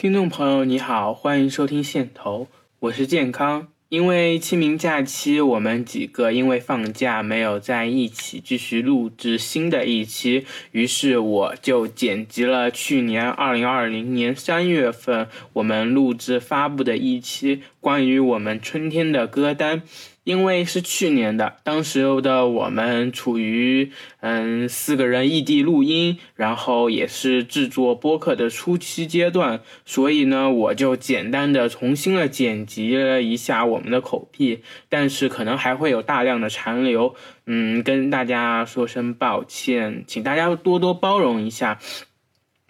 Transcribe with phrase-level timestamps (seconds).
[0.00, 3.68] 听众朋友，你好，欢迎收听线头，我是健康。
[3.90, 19.82] 因为清明假期，我们几个因为放假没有在一起继续录制新的一期，于是我就剪辑了去年二零二零年三月份我们录制发布的一期关于我们春天的歌单。
[20.30, 23.90] 因为是去年的，当时的我们处于
[24.20, 41.80] 嗯四个人异地录音，然后也是制作播客的初期阶段，所以呢，我就简单的重新的剪辑了一下我们的口癖，但是可能还会有大量的残留，嗯，跟大家说声抱歉，请大家多多包容一下。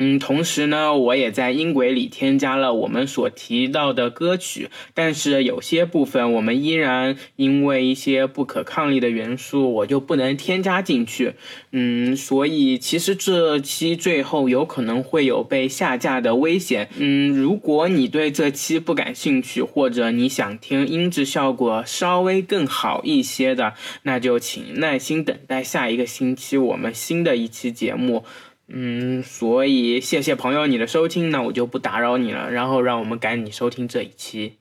[0.02, 11.34] 嗯，同时呢，我也在音轨里添加了我们所提到的歌曲，但是有些部分我们依然因为一些不可抗力的元素，我就不能添加进去。
[11.72, 16.88] 嗯，所以其实这期最后有可能会有被下架的危险。
[16.96, 28.24] 嗯，如果你对这期不感兴趣，或者你想听音质效果稍微更好一些的，那就请耐心等待下一个星期我们新的一期节目。
[28.72, 34.58] 嗯，所以谢谢朋友你的收听，那我就不打扰你了，然后让我们赶紧收听这一期。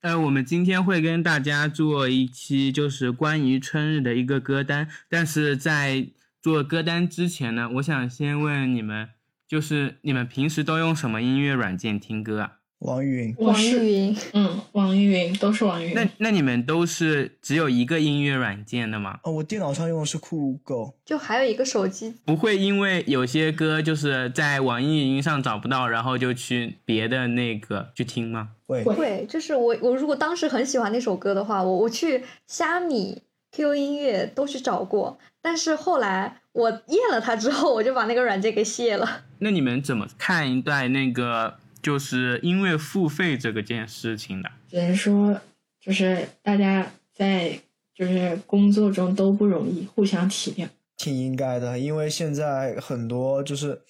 [0.00, 6.06] 呃，我们今天会跟大家做一期就是关于春日的一个歌单，但是在
[6.40, 9.08] 做歌单之前呢，我想先问你们，
[9.46, 12.55] 就是你们平时都用什么音乐软件听歌啊？
[12.80, 15.94] 网易云，网易云，嗯，网易云都是网易云。
[15.94, 19.18] 那那你们都是只有一个音乐软件的吗？
[19.22, 22.14] 哦，我电脑上用的是酷狗，就还有一个手机。
[22.26, 28.50] 不会因为有些歌就是在网易云上找不到，然后就去别的那个去听吗？
[28.66, 39.22] 会会，就是我我如果当时很喜欢那首歌的话，我我去虾米、QQ 音乐都去找过，但是后来我验了它之后，我就把那个软件给卸了。
[39.38, 41.56] 那你们怎么看一段那个？
[41.86, 45.40] 就是因为付费这个件事情的，只能说
[45.80, 47.56] 就是大家在
[47.94, 51.78] 就是工作中都不容易，互相体谅，挺应该的。
[51.78, 53.80] 因为现在很多就是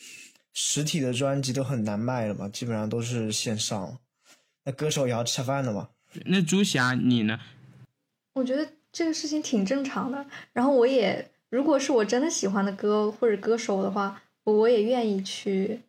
[0.52, 3.96] 实体的专辑都很难卖了嘛，基本上都是线上。
[4.64, 5.88] 那歌手也要吃饭的嘛。
[6.26, 7.40] 那朱霞你呢？
[8.34, 10.26] 我觉得这个事情挺正常的。
[10.52, 15.80] 然后我也，如果是我真的喜欢的歌或者歌手的话，我也愿意去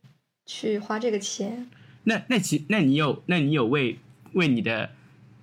[0.45, 1.69] 去花这个钱。
[2.07, 4.00] 那那其那你有那你有为
[4.31, 4.91] 为你的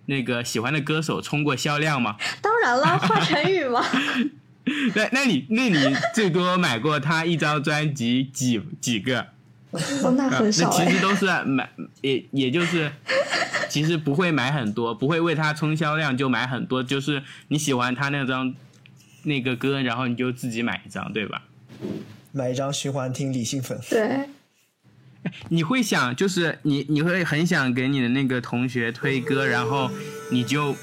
[0.07, 2.17] 那个喜欢的歌手冲过销量吗？
[2.41, 3.85] 当然了，华晨宇嘛。
[4.95, 9.27] 那那你那你最多买过他一张专辑几几个？
[10.17, 11.69] 那很少那其实都是买
[12.01, 12.91] 也也就是
[13.69, 18.55] 其实不会买很多，不会为他冲销量就买很多，就是你喜欢他那张
[19.25, 21.43] 那个歌，然后你就自己买一张，对吧？
[22.33, 23.79] 买一张循环听理性粉。
[23.91, 24.31] 对。
[25.49, 29.91] 你会想，就是你你会很想给你的那个同学推歌，然后
[30.31, 30.75] 你就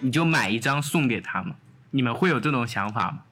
[0.00, 1.54] 你就买一张送给他吗？
[1.90, 3.22] 你们会有这种想法吗？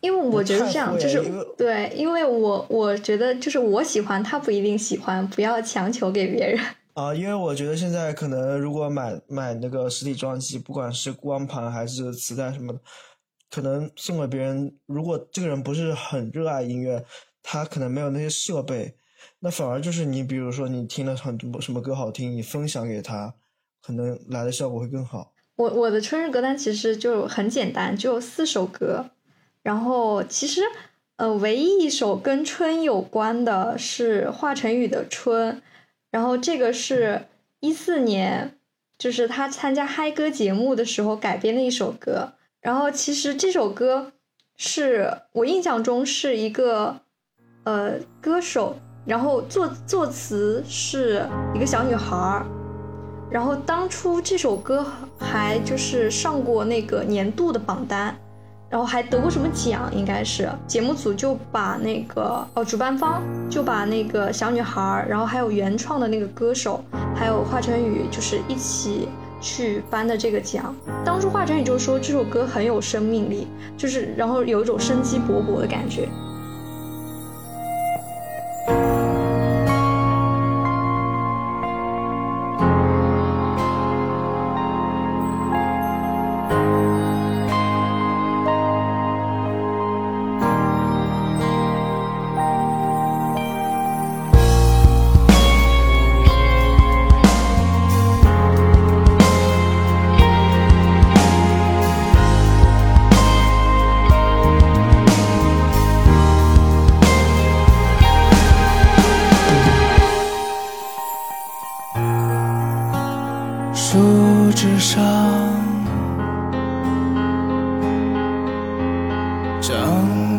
[0.00, 1.22] 因为我觉得这样就是
[1.56, 6.60] 对，因为我我觉得就是我喜欢他不一定喜欢，不要强求给别人
[6.94, 7.14] 啊。
[7.14, 12.80] 因为我觉得现在可能如果买买那个实体专辑，不管是光盘还是磁带什么的，
[13.48, 17.04] 可能送给别人，如果这个人不是很热爱音乐，
[17.40, 18.96] 他可能没有那些设备。
[19.40, 23.34] 那反而就是你，比如说你听了很多什么歌好听，你分享给他，
[23.82, 25.32] 可能来的效果会更好。
[25.56, 29.10] 我我的春日歌单其实就很简单，就四首歌。
[29.62, 30.60] 然后其实
[31.16, 35.56] 呃，唯一一首跟春有关的是华晨宇的《春》，
[36.10, 37.26] 然后这个是
[37.60, 38.58] 一四年，
[38.96, 42.32] 就是他参加嗨歌节目的时候改编的一首歌。
[42.60, 44.12] 然后其实这首歌
[44.56, 47.00] 是我印象中是一个
[47.64, 48.76] 呃歌手。
[49.04, 52.46] 然后作作词是一个小女孩儿，
[53.30, 54.86] 然后当初这首歌
[55.18, 58.14] 还就是上过那个年度的榜单，
[58.70, 59.90] 然后还得过什么奖？
[59.92, 66.82] 应该是节目组就把那个哦，主办方就把那个小女孩儿，然后还有原创的那个歌手，
[67.14, 69.08] 还有华晨宇，就是一起
[69.40, 70.72] 去颁的这个奖。
[71.04, 76.08] 当初华晨宇就说这首歌很有生命力，就是然后有一种生机勃勃的感觉。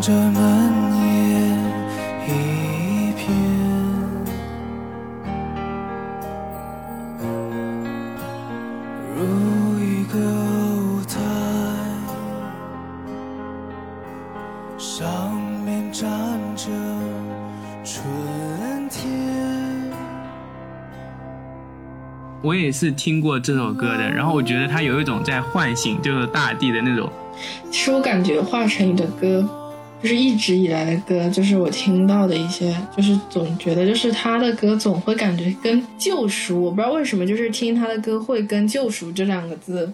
[0.03, 0.33] 着嫩
[0.99, 1.05] 叶
[2.27, 3.23] 一片，
[9.15, 11.15] 如一个舞台，
[14.77, 15.33] 上
[15.63, 16.11] 面站
[16.57, 16.65] 着
[17.85, 18.03] 春
[18.89, 19.09] 天。
[22.41, 27.09] 我也是听过这首歌的，然后我觉得它有一种在唤醒就是大地的那种。
[27.71, 29.47] 其实我感觉华晨宇的歌，
[30.03, 39.91] 就是一直以来的歌，就是我听到的一些，就是总觉得就是他的歌总会感觉跟救赎，我不知道为什么，就是听他的歌会跟救赎这两个字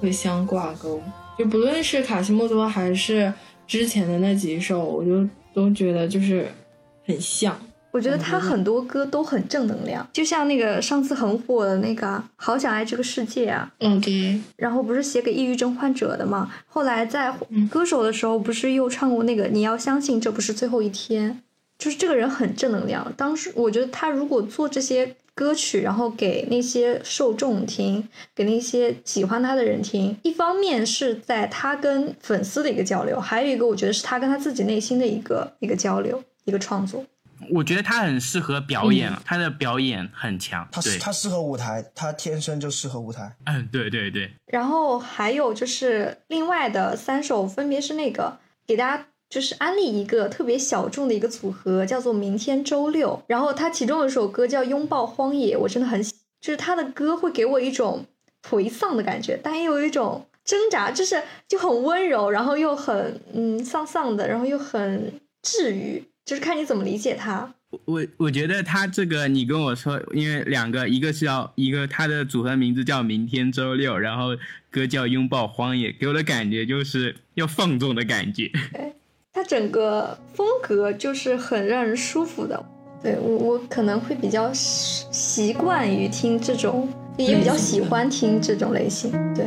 [0.00, 1.00] 会相挂钩。
[1.38, 3.32] 就不论是卡西莫多还是
[3.68, 6.48] 之前的那几首，我就都觉得就是
[7.04, 7.56] 很像。
[7.96, 12.06] 我觉得他很多歌都很正能量，就像那个上次很火的那个
[12.36, 16.52] 《好想爱这个世界》啊，嗯，对，然后不是写给抑郁症患者的嘛？
[16.66, 21.40] 后来在嗯歌手的时候，不是又唱过那个“你要相信这不是最后一天”，
[21.78, 23.10] 就是这个人很正能量。
[23.16, 37.02] 当时我觉得他如果做这些歌曲，然后给那些受众听，给那些喜欢他的人听，一方面是在他跟粉丝的一个交流，还有一个我觉得是他跟他自己内心的一个一个交流，一个创作。
[37.50, 40.66] 我觉得他很适合表演，他的表演很强。
[40.82, 43.36] 对，他他适合舞台，他天生就适合舞台。
[43.44, 53.22] 嗯，对对对，然后还有就是另外的三首，分别是那个给大家就是安利一个特别小众的一个组合，叫做明天周六。
[53.26, 58.04] 然后它其中有一首歌叫《拥抱荒野》，我真的很喜，就是他的歌会给我一种
[58.42, 67.54] 颓丧的感觉，但也有一种挣扎，就是就很温柔，然后又很嗯丧丧的，然后又很治愈，就是看你怎么理解它。
[67.84, 74.36] 我我觉得他这个，你跟我说，因为两个，一个是要一个他的组合名字叫明天周六，然后
[74.70, 78.50] 歌叫拥抱荒野，给我的感觉就是要放纵的感觉。
[79.32, 82.64] 他整个风格就是很让人舒服的。
[83.02, 86.88] 对我，我可能会比较习习惯于听这种，
[87.18, 89.12] 也比较喜欢听这种类型。
[89.34, 89.44] 对，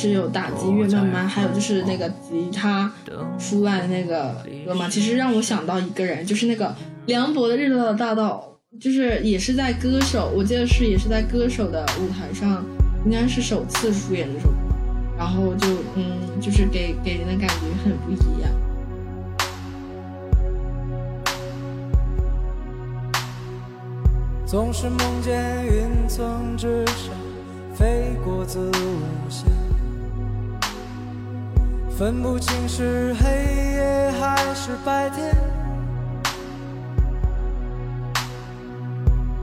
[0.00, 2.90] 是有打击乐慢慢，还有就是那个吉他
[3.38, 6.74] 出来的那个歌嘛，其实让我想到一个人，就是那个
[7.04, 12.64] 梁博的《日落的大道》，就是也是在歌手，我记得是也是在歌手的舞台上，
[13.04, 14.74] 应该是首次出演这首歌，
[15.18, 15.66] 然后就
[15.96, 18.50] 嗯，就是给给人的感觉很不一样。
[24.46, 27.14] 总是梦见云层之上
[27.74, 29.44] 飞过子午线，
[32.00, 33.28] 分不清是黑
[33.74, 35.36] 夜还是白天，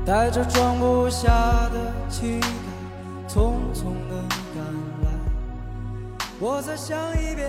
[0.04, 2.48] 带着装不下的期待，
[3.30, 4.66] 匆匆的赶
[5.04, 5.12] 来。
[6.40, 7.48] 我再想一遍。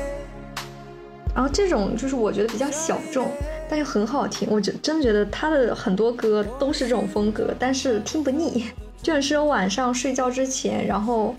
[1.35, 3.29] 然后这种就是我觉得比较小众，
[3.67, 4.47] 但又很好听。
[4.51, 8.67] 我觉真的觉得他的很多歌都是这种风格，但是听不腻，
[9.03, 11.35] 就很适合晚上睡觉之前，然后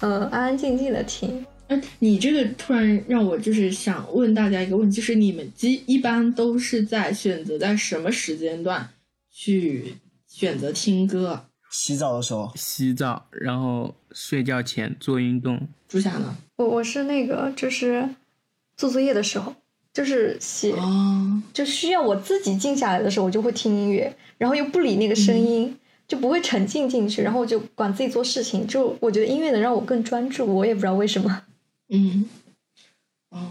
[0.00, 1.46] 嗯、呃安安静静的听。
[1.68, 8.90] 哎，你这个突然让我就是想问大家一个问题，就是你们基一般都是在选择在什么时间段
[9.30, 9.94] 去
[10.26, 11.46] 选择听歌？
[11.70, 15.66] 洗澡的时候，洗澡，然后睡觉前做运动。
[15.88, 16.36] 朱霞呢？
[16.56, 18.08] 我我是那个就是
[18.76, 19.54] 做作业的时候，
[19.92, 28.66] 就是写哦，就需要我自己静下来的时候，我就会听音乐，然后又不理那个声音，就不会沉浸进去，然后我就管自己做事情。
[28.66, 31.42] 就我觉得音乐能让我更专注，我也不知道为什么。
[31.88, 32.24] 嗯，
[33.30, 33.50] 哦，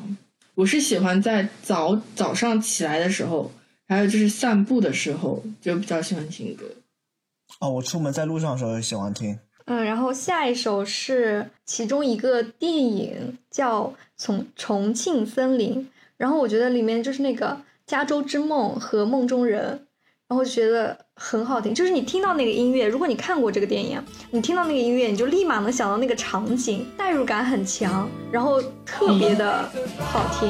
[0.55, 3.51] 我是喜欢在早早上起来的时候，
[3.87, 6.65] 还有就是散步的时候，就比较喜欢听歌。
[7.59, 9.39] 哦，我出门在路上的时候也喜欢听。
[9.65, 13.83] 嗯，然后下一首是其中一个电影叫
[14.17, 15.85] 《重重庆森林》，
[16.17, 19.87] 然后我觉得里面就是那个加州之梦和梦中人，
[20.33, 21.75] 然然后觉得很好听。
[21.75, 30.49] 就是你听到那个音乐，如果你看过这个电影，你听到那个音乐，你就立马能想到那个场景，代入感很强，然后特别的好听，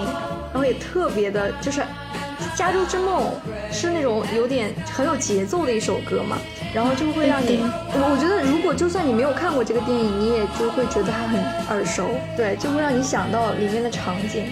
[0.53, 1.81] 然后也特别的，就是
[2.55, 3.29] 《加州之梦》
[3.73, 6.37] 是那种有点很有节奏的一首歌嘛，
[6.73, 7.59] 然后就会让你，
[7.91, 14.45] 我觉得如果就算你没有看过这个电影，你也就会觉得它很耳熟，对，就会让你想到里面的场景。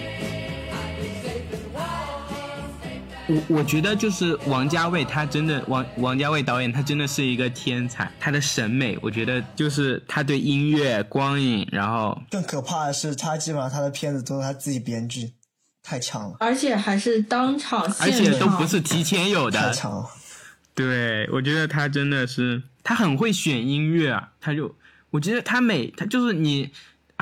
[3.32, 8.12] 我我觉得就是王家卫，他真的王王家卫导演，他真的是一个天才。
[8.20, 15.32] 他的审美，我觉得就是他对音乐、光影，然后更可怕的是，他基本上他的片子都是他自己编剧，
[15.82, 16.36] 太强了。
[16.40, 19.72] 而且还是当场而且都不是提前有的太的。
[19.72, 20.06] 强了。
[20.74, 24.32] 对，我觉得他真的是，他很会选音乐啊。
[24.40, 24.74] 他就，
[25.10, 26.70] 我觉得他每他就是你，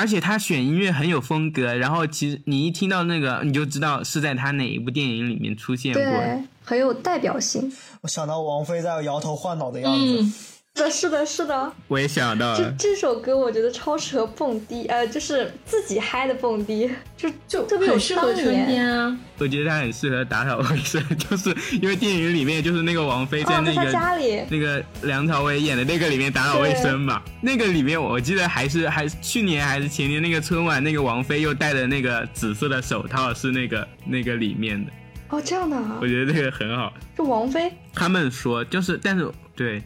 [0.01, 1.75] 而且他选音乐很有风格。
[1.75, 6.11] 然后其实你一听到那个，你就知道是在他哪一部电影里面出现过的。
[6.11, 7.71] 对，很有代表性。
[8.01, 10.35] 我想到王菲在摇头晃脑的样子，嗯，
[10.77, 11.73] 是的，是的，是的。
[11.89, 18.67] 我也想到这了，这这首歌我觉得超适合蹦迪，呃，就是自己嗨的蹦迪，就就特别有很适合当春年。
[18.67, 19.19] 天啊。
[19.39, 34.93] 我觉得他很适合打扫卫生，就是因为电影里面就是那个王菲在哦，在他那个、家里，那个梁朝伟演的那个里面打扫卫生嘛，那个里面我记得还是还是去年还是前年那个春晚，那个王菲又戴的那个紫色的手套是那个那个里面的，
[35.31, 36.93] 哦，这样的啊我，觉得这个很好。
[37.19, 39.83] 就王菲，他们说就是，但是对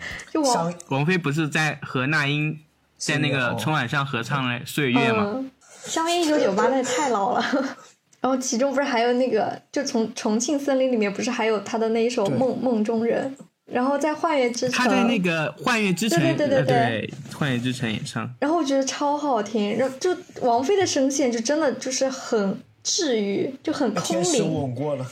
[0.32, 2.58] 就王王菲不是在和那英
[2.96, 5.32] 在那个春晚上合唱了《岁月》吗？
[5.34, 5.50] 嗯，
[5.84, 7.44] 香烟一九九八那也太老了。
[8.20, 13.32] 然后其中不是还有那个，就从重庆森林里面不是还有他的那一首《梦梦中人》，
[13.64, 18.28] 然后在幻乐之城，他在那个《幻乐之城》对对对对呃对对幻乐之城》演唱。
[18.40, 25.06] 然后我觉得超好听，然后就王菲的声线就真的就是很治愈，就很空天使灵，吻过了。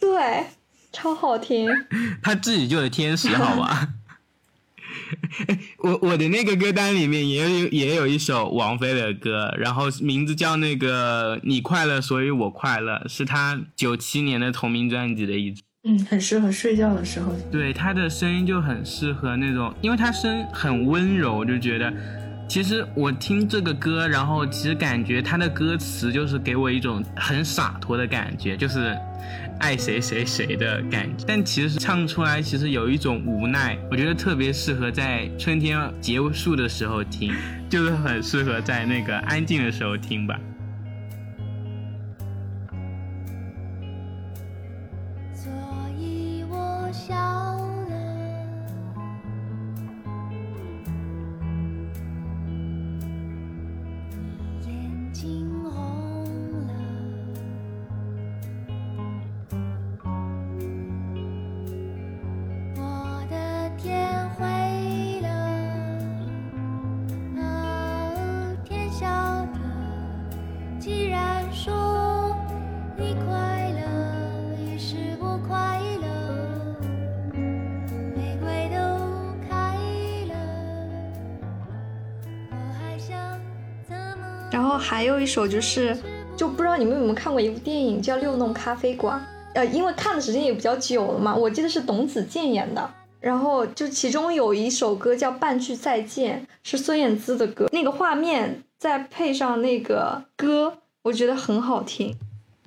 [0.00, 0.46] 对，
[0.92, 1.70] 超好听。
[2.20, 3.88] 他自己就是天使，好吧？
[5.78, 15.62] 我我的那个歌单里面也有也有一首王菲的歌，然后名字叫那个《你快乐所以我快乐》，是她九七年的同名专辑的一支。
[15.82, 17.34] 嗯，很适合睡觉的时候。
[17.50, 21.92] 对她的声音就很适合那种，因为她声很温柔，就觉得
[22.46, 28.94] 其实我听这个歌，然后其实感觉她的歌词就是给我一种很洒脱的感觉，就是
[29.60, 31.24] 爱谁谁谁的感觉。
[31.26, 37.32] 但其实唱出来其实有一种无奈，我觉得特别适合在春天结束的时候听，
[37.68, 40.38] 就是很适合在那个安静的时候听吧。
[85.30, 85.96] 首就是，
[86.36, 89.16] 就不知道你们有没有看过一部电影叫《六弄咖啡馆》，
[89.54, 92.90] 呃，因为看的时间也比较久了嘛，我记得是董子健演的。
[93.20, 102.16] 然后就其中有一首歌叫《半句再见》，是孙燕姿的歌，那个画面再配上那个歌，我觉得很好听。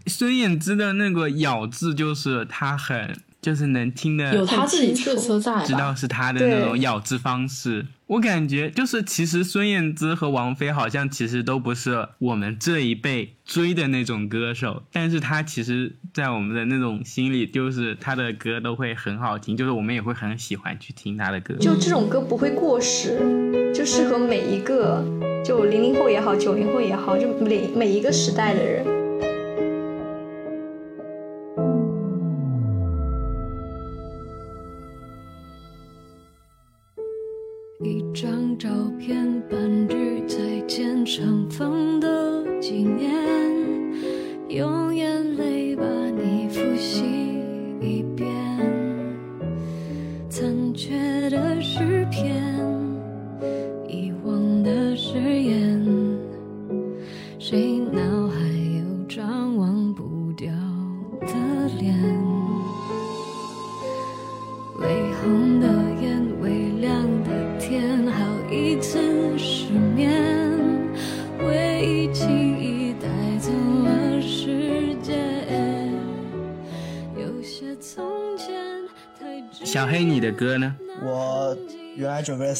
[0.05, 5.95] 孙燕姿的那个咬字，就是她很就是能听的，有她自己特色在知道？
[5.95, 7.87] 是她的那种咬字方式。
[8.05, 21.55] 我感觉就是，其实孙燕姿和王菲好像其实都不是我们这一辈追的那种歌手，但是她其实，在我们的那种心里，就是她的歌都会很好听，就是我们也会很喜欢去听她的歌。
[21.55, 25.03] 就这种歌不会过时，就适合每一个，
[25.43, 28.92] 就零零后也好，九零后也好，就每每一个时代的人。
[38.53, 38.69] 张照
[38.99, 43.11] 片，半句再见，尘封的纪念，
[44.49, 45.02] 永远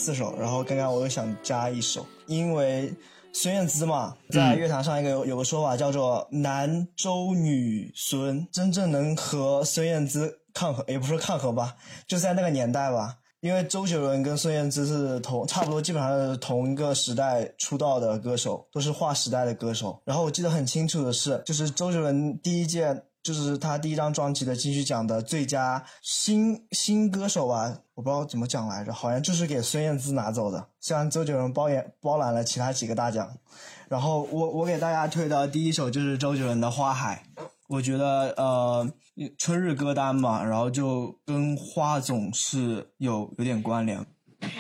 [0.04, 2.94] 四首，然后刚刚我又想加一首，因为
[3.32, 11.74] 孙燕姿嘛，在乐坛上一个有有个说法叫做“男周女孙”，真正能和孙燕姿抗衡，也不是抗衡吧，
[12.06, 13.16] 就在那个年代吧。
[13.40, 19.98] 因为周杰伦跟孙燕姿是同差不多，基本上是同一个时代出道的歌手，都是划时代的歌手。
[20.04, 30.68] 然后我记得很清楚的是，就是周杰伦第一届，就是他第一张专辑的金曲奖的最佳新新歌手吧，我不知道怎么讲来着，好像就是给孙燕姿拿走的。
[30.80, 33.38] 虽然周杰伦包演包揽了其他几个大奖，
[33.88, 37.24] 然后我我给大家推的第一首就是周杰伦的《花海》。
[37.70, 38.88] 我觉得呃，
[39.38, 44.06] 春日歌单嘛，然后就跟花总是有有点关联。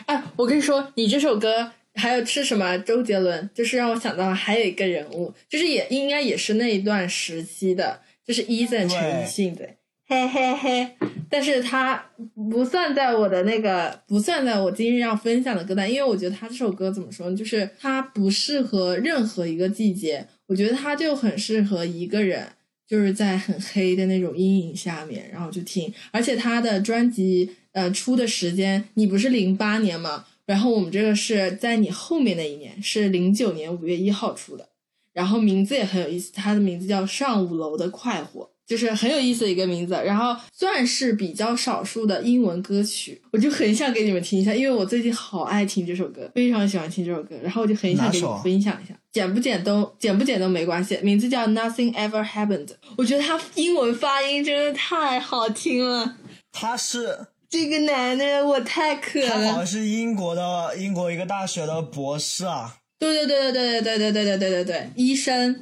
[0.05, 2.75] 哎，我跟你说，你这首歌还有是什么？
[2.79, 9.67] 周杰伦，就是让我想到还有一个人物，就是也应该也是那一段时期的，就是 Eason 陈奕迅的，
[10.07, 10.91] 嘿嘿嘿。
[11.29, 12.05] 但是他
[12.49, 17.35] 不算在我的那个，不算在我今日要分享的歌单，因为我觉得他这首歌怎么说呢？
[17.35, 22.47] 就是他不适合任何一个季节，我觉得他就很适合一个人。
[22.85, 30.25] 就是在很黑的那种阴影下面，然后就听，而且他的专辑呃出的时间，你不是零八年吗？
[30.45, 34.67] 然后我们这个是在你后面那一年，是零九年五月一号出的，
[35.13, 38.41] 然后名字也很有意思，他的名字叫《上五楼的快活》。
[38.65, 56.15] 就是很有意思的一个名字，然后算是比较少数的英文歌曲，我就很想给你们听一下，因为我最近好爱听这首歌，非常喜欢听这首歌，然后我就很想给你们分享一下，剪不剪都剪不剪都没关系，名字叫 Nothing Ever Happened，我觉得他英文发音真的太好听了。
[56.53, 59.27] 他是这个男的，我太可了。
[59.27, 62.77] 他好像是英国的英国一个大学的博士啊。
[63.03, 65.59] 对对对对对对对对对对对对对，医生。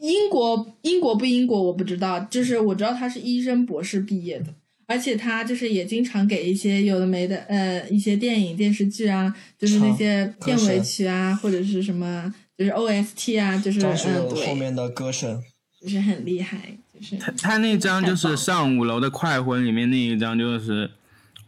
[0.00, 4.46] 英国英国不英国我不知道，就是我知道他是医生博士毕业的，
[4.86, 15.42] 而且他就是也经常给一些有的没的呃一些电影电视剧啊，就是那些片尾曲啊或者是什么就是 OST 啊，就是嗯对后面的歌声
[15.80, 20.90] 就是很厉害，就是他他那张就是上五楼的快婚里面那一张就是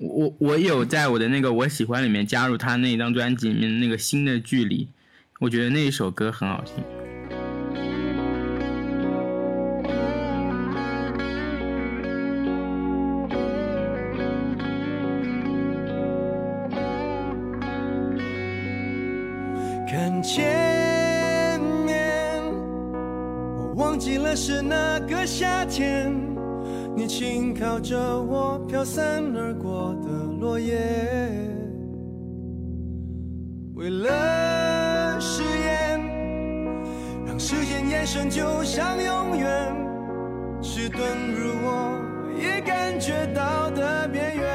[0.01, 4.89] 我我有在我的那个我喜欢里面加入他那张专辑里面那个新的距离，
[5.41, 6.83] 我觉得那一首歌很好听。
[19.87, 22.43] 看前面，
[23.59, 26.11] 我忘记了是哪个夏天，
[27.21, 30.09] 紧靠着我飘散而过的
[30.41, 30.79] 落叶。
[33.75, 36.01] 为了誓言，
[37.27, 39.77] 让时间延伸就像永远，
[40.63, 41.03] 迟钝
[41.37, 42.01] 如我
[42.41, 44.49] 也感觉到的边缘，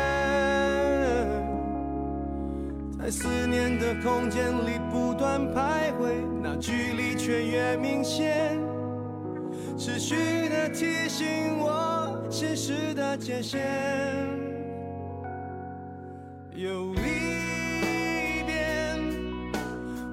[2.97, 8.58] 在思念的空间里不断徘徊，那距离却越明显。
[9.78, 10.15] 持续
[10.49, 11.95] 的提醒我
[12.30, 13.62] 现实的界限。
[16.54, 17.00] 有离
[18.46, 18.56] 别，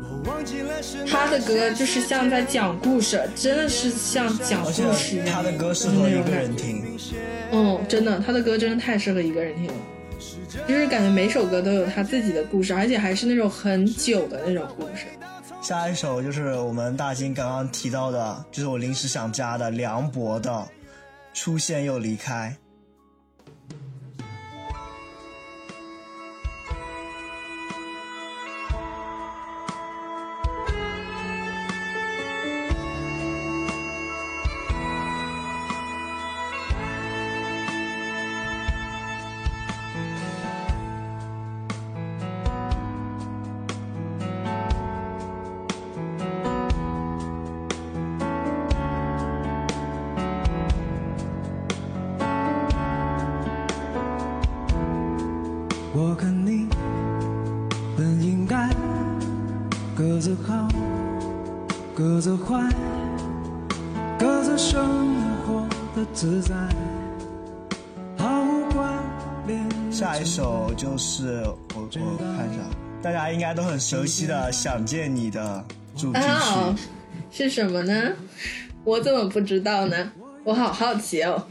[0.03, 5.27] 我忘记了是他的歌就是像在讲故事，真的是像讲故事一样。
[5.27, 6.85] 他的歌适合一个人听。
[7.53, 9.75] 嗯，真的，他的歌真的太适合一个人听了。
[10.69, 15.07] 就是感觉每首歌都有他自己的故事，而且还是那种很久的那种故事。
[15.63, 20.51] 下一首就是我们大金刚刚提到的，就是我临时想加的梁博的
[21.33, 22.57] 《出现又离开》。
[73.93, 75.63] 熟悉的《想见你》的
[75.95, 76.83] 主题曲
[77.31, 78.13] 是什么呢？
[78.85, 80.11] 我怎么不知道呢？
[80.45, 81.47] 我好好奇哦。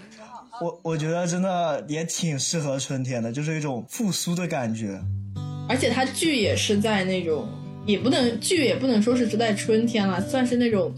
[0.60, 5.00] 我我觉得真的也挺适合春天的，就是一种复苏的感觉。
[5.70, 7.48] 而且它剧也是在那种，
[7.86, 10.92] 也不能剧也不能说是在春天了，算是那种，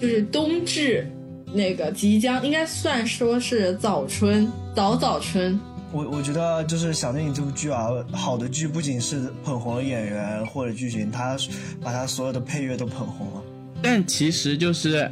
[0.00, 1.04] 就是冬至。
[1.52, 5.58] 那个即将应该算说是早春，早早春
[5.92, 11.36] 我我觉得就是《想电影》这部剧啊，好的剧不仅是捧红了演员或者剧情，他
[11.82, 13.42] 把他所有的配乐都捧红了。
[13.82, 15.10] 但其实就是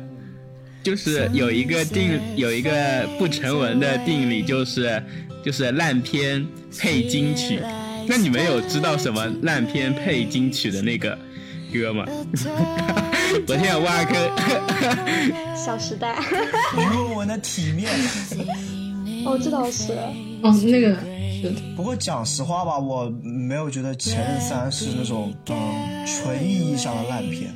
[0.82, 5.02] 就是有一个定有一个不成文的定理，就是
[5.44, 6.44] 就是烂片
[6.78, 7.60] 配金曲。
[8.06, 11.16] 那你们有知道什么烂片配金曲的那个
[11.72, 12.04] 歌吗？
[13.46, 15.56] 我现在挖坑。
[15.56, 16.18] 小时代，
[16.76, 17.88] 你问我的体面。
[19.24, 19.92] 哦，这倒是。
[20.42, 20.96] 哦，那个
[21.40, 21.60] 是的。
[21.76, 27.52] 不过讲实话吧，我没有觉得《前任三》是那种嗯纯意义上的烂片，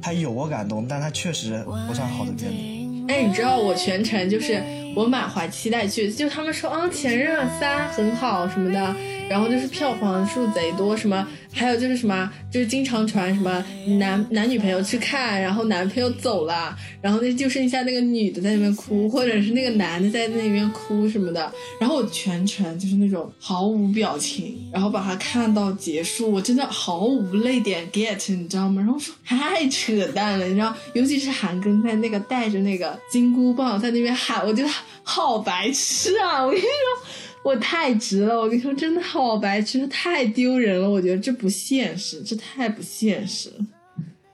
[0.00, 3.12] 它有我感动，但它确实不算好的片子。
[3.12, 4.62] 哎，你知道我全程就是
[4.94, 8.94] 我满怀期待去，就他们说啊，《前任三》很好什么的，
[9.28, 11.26] 然后就是票房数贼多什么。
[11.50, 13.64] 还有就是什么，就是经常传什么
[13.98, 21.50] 男男女朋友去看，然后男朋友走了，然后那就剩下那个女的在那边哭，或者是那个男的在那边哭什么的。
[21.80, 28.80] 然后我全程就是那种毫无表情，然后把它看到结束，我真的毫无泪点 get，你知道吗？
[28.82, 34.68] 然后说太扯淡了，你知道，尤其是韩庚在那个带着那个金箍棒在那边喊，我觉得
[35.02, 36.44] 好白痴啊！
[36.44, 37.08] 我跟你说。
[37.44, 40.90] 我太直了，我跟你说，真的好白痴，太丢人了。
[40.90, 43.50] 我觉得这不现实，这太不现实。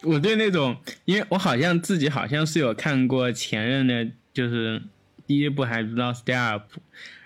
[0.02, 4.82] 我对那种，因为我好像自己好像是有看过前任的，就是
[5.26, 6.80] 第一部还不知道是第二部，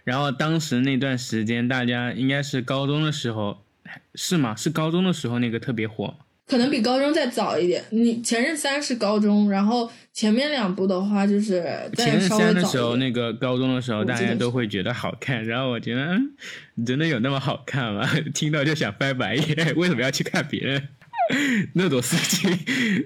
[0.05, 3.63] 然后当时那段时间大家应该是高中的时候，
[4.15, 4.55] 是吗？
[4.57, 6.13] 是高中的时候那个特别火。
[6.49, 7.85] 可能比高中再早一点。
[7.91, 11.63] 你前任三是高中，然后前面两部的话就是
[11.97, 15.45] 前任三的时候，那个高中的时候大家都会觉得好看。
[15.45, 16.19] 然后我觉得，
[16.87, 18.09] 真的有那么好看吗？
[18.35, 19.57] 听到就想翻白眼。
[19.77, 20.89] 为什么要去看别人
[21.75, 22.51] 那种事情？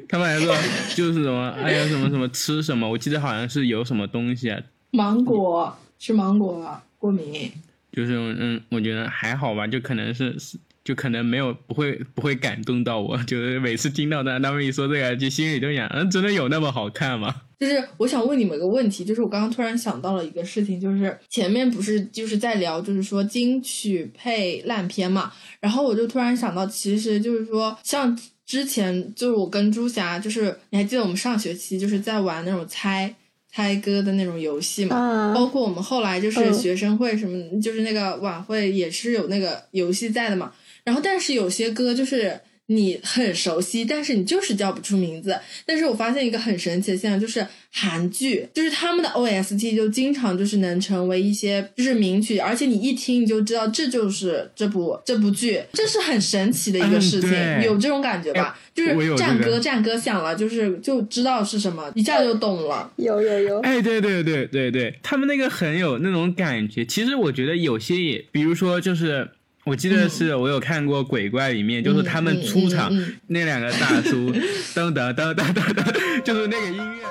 [0.09, 0.57] 他们还说
[0.95, 2.89] 就是什么，哎呀什么什么吃什么？
[2.89, 7.51] 我记得好像是有什么东西啊，芒果吃芒果过敏。
[7.91, 10.57] 就是嗯，我觉得还好吧，就可能是是。
[10.85, 17.35] 就可能没有不会不会感动到我，就是每次听到他他们一说这个，就心里都想，嗯，真的有那么好看吗？
[17.59, 33.15] 就是我想问你们个问题，就是我刚刚突然想到了一个事情，就是前面不是就是在聊，就是说金曲配烂片嘛，然后我就突然想到，其实就是说像之前就是我跟朱霞，就是你还记得我们上学期就是在玩那种猜
[33.49, 40.53] 猜歌的那种游戏嘛，包括我们后来就是学生会什么，就是那个晚会也是有那个游戏在的嘛。
[40.85, 45.39] 然后，但是有些歌就是你很熟悉，但是你就是叫不出名字。
[45.67, 57.31] 但是我发现一个很神奇的现象，就是韩剧，就是他们的 OST 就经常就是能成为一些就是名曲，而且你一听你就知道这就是这部这部剧，这是很神奇的一个事情，
[57.63, 58.59] 有这种感觉吧？
[58.75, 62.91] 就是战歌战歌响了，就是就知道是什么，一下就懂了。
[62.97, 66.85] 有有有，哎，对对对对对，他们那个很有那种感觉。
[66.85, 69.29] 其实我觉得有些也，比如说就是。
[69.65, 72.93] 我记得是我有看过鬼怪里面，就是他们出场
[73.29, 74.33] 那两个大叔，
[74.75, 77.03] 噔噔噔噔噔噔，就是那个音乐，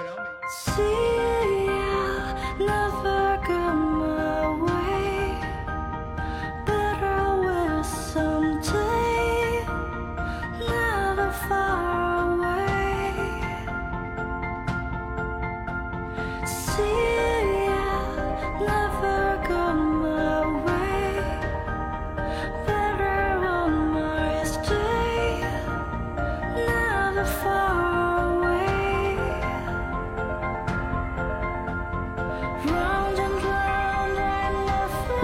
[2.68, 3.11] 然后。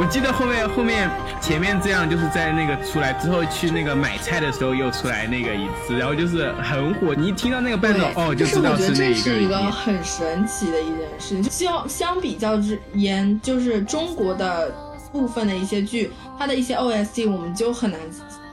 [0.10, 1.10] 记得后面后面
[1.41, 7.13] 前面这样就是在那个出来之后去那个买菜的时候又出来那个一次，然后就是很火。
[7.13, 9.22] 你一听到那个伴奏哦，就知道是那一个。
[9.22, 11.43] 这是一个很神奇的一件事情。
[11.43, 14.74] 相相比较之言，就是中国的
[15.12, 18.00] 部分的一些剧，它的一些 OST 我们就很难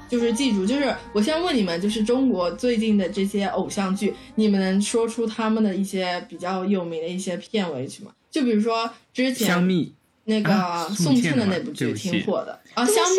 [0.08, 0.66] 就是记住。
[0.66, 8.10] 就是我先问你们，就是中国最近的这些偶像剧，你们能说出他们的一些比较有名的一些片尾曲吗？
[8.30, 9.46] 就比如说之前。
[9.46, 9.94] 香蜜。
[10.24, 13.18] 那个宋庆的那部剧挺火的啊，香蜜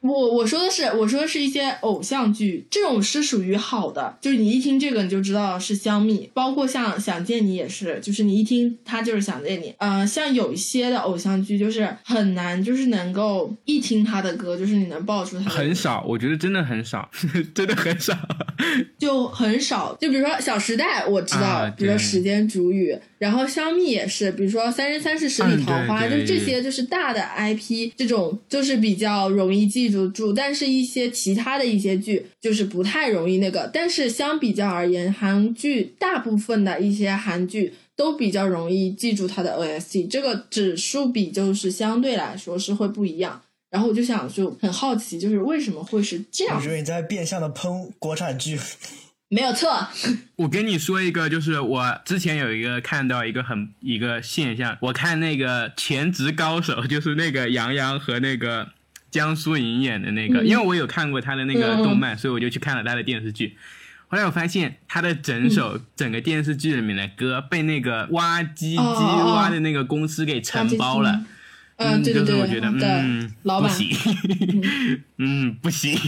[0.00, 17.08] 我我我说的是我说的是一些偶像剧，这种是属于好的，就是你一听这个你就知道是香蜜，包括像想见你也是，就是你一听他就是想见你，呃，像有一些的偶像剧就是很难，就是能够一听他的歌，就是你能爆出他很少，我觉得真的很少，
[17.54, 18.16] 真的很少，
[18.98, 22.92] 就很少，就比如说《小时代》，我知道，比如说《时间煮雨》。
[23.20, 30.32] 然后香蜜也是，比如说《三生三世十里桃花》，就这些就是大的 IP，这种就是比较容易记住住。
[30.32, 33.70] 但是，一些其他的一些剧就是不太容易那个。
[33.72, 37.74] 但是相比较而言，韩剧大部分的一些韩剧。
[37.96, 43.38] 都比较容易记住它的 OST，这个指数比就是相对来说是会不一样。
[43.68, 46.62] 然后我就想就很好奇，就是为什么会是这样我？
[46.62, 48.58] 觉得你在变相的喷国产剧。
[49.32, 49.86] 没有错，
[50.34, 58.70] 我跟你说一个，就是我之前有一个看到一个很一个现象，我看那个《全职高手》，就是那个杨洋和那个
[59.08, 60.46] 江疏影演的那个，嗯。
[60.48, 63.56] 因为我有看过他的那个动漫，所以我就去看了他的电视剧。
[64.08, 71.24] 后来我发现他的整首、嗯整个电视剧里面的歌被那个挖机机挖的那个公司给承包了。
[71.80, 73.88] 嗯，对对对，就是我觉得，对嗯，老板不行，
[75.16, 75.98] 嗯，不行，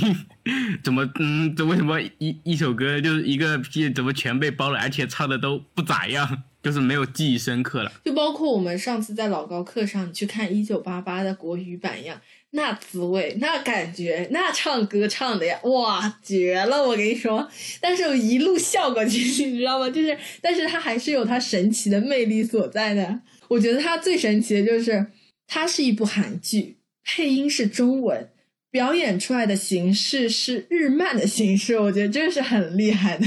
[0.84, 7.90] 怎么，嗯，这为什么一一首歌就是一个屁，怎么全被包了，而且唱的都不咋样，就是没有记忆深刻了。
[8.04, 16.82] 就包括我们上次在老高课上，你去看一九八八的国语版一样，那滋味、那感觉、那唱歌唱的呀，哇，绝了！
[16.86, 17.48] 我跟你说，
[17.80, 19.88] 但是我一路笑过去， 你知道吗？
[19.88, 23.20] 就是，但是他还是有他神奇的魅力所在的。
[23.48, 25.06] 我觉得他最神奇的就是，
[25.54, 28.30] 它是一部韩剧，配音是中文。
[28.70, 33.26] 表演出来的形式是日漫的形式，我觉得这是很厉害的。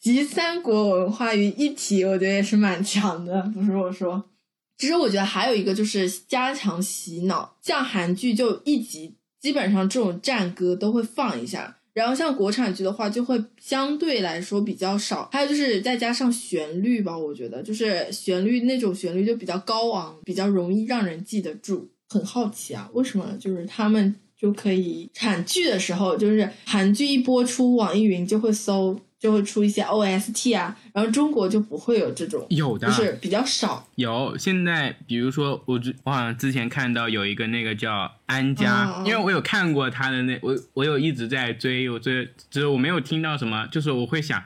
[0.00, 4.30] 集三国文化于一体，我觉得也是蛮强的，不是我说。
[4.78, 15.28] 其实我觉得还有一个就是加强洗脑，像韩剧就一集基本上这种战歌都会放一下，然后像国产剧的话就会相对来说比较少。
[15.32, 21.90] 还有就是再加上旋律吧，我觉得就是旋律那种旋律就比较高昂，比较容易让人记得住。
[22.08, 33.88] 很好奇啊，为什么就是他们就可以产剧的时候，就是韩剧一播出，网易云就会搜，就会出一些 OST 啊，然后中国就不会有这种，有的就是比较少。
[33.96, 44.44] 有，现在比如说我之我好像之前看到有一个那个叫安家，因为我有看过他的那我我有一直在追，我追只是我没有听到什么，就是我会想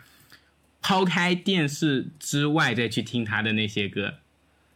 [0.81, 4.15] 抛开电视之外再去听他的那些歌，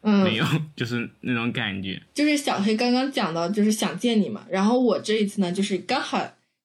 [0.02, 0.44] 嗯，没有，
[0.76, 2.02] 就是那种感觉。
[2.12, 4.44] 就是小黑刚刚讲到，就是想见你嘛。
[4.50, 6.22] 然后我这一次呢，就是刚好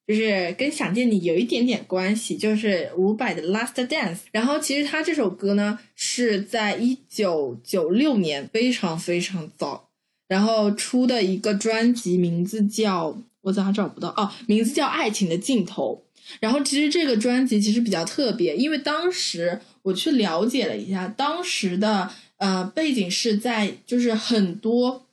[0.08, 4.16] 就是跟想见你有一点点关系，就是伍佰的《Last Dance》。
[4.32, 9.90] 然后其实他这首歌呢是在一九九六年，非常非常早，
[10.28, 16.04] 然后出的一个专辑，名字叫我咋找不到哦，名字叫《爱情的尽头》。
[16.40, 25.06] 然后其实这个专辑其实比较特别，因为当时我去了解了一下，当时的呃背景是在就是很多